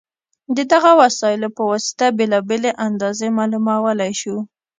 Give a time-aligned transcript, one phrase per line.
[0.55, 4.35] د دغو وسایلو په واسطه بېلابېلې اندازې معلومولی شو.